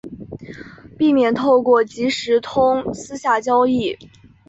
[0.97, 3.95] 避免透过即时通私下交易